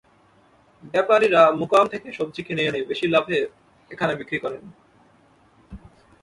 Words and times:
ব্যাপারিরা 0.93 1.41
মোকাম 1.51 1.85
থেকে 1.87 2.07
সবজি 2.11 2.41
কিনে 2.43 2.63
এনে 2.65 2.79
বেশি 2.83 3.05
লাভে 3.07 3.37
এখানে 3.91 4.13
বিক্রি 4.15 4.37
করেন। 4.39 4.63